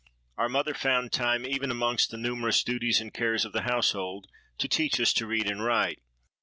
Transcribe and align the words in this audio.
Our 0.35 0.49
mother 0.49 0.73
found 0.73 1.11
time, 1.11 1.45
even 1.45 1.69
amongst 1.69 2.09
the 2.09 2.17
numerous 2.17 2.63
duties 2.63 2.99
and 2.99 3.13
cares 3.13 3.45
of 3.45 3.53
the 3.53 3.61
household, 3.69 4.25
to 4.57 4.67
teach 4.67 4.99
us 4.99 5.13
to 5.13 5.27
read 5.27 5.47
and 5.47 5.63
write. 5.63 6.01